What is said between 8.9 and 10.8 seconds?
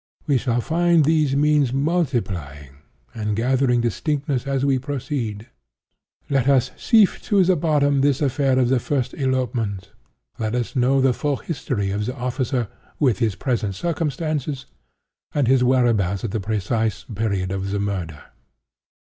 elopement. Let us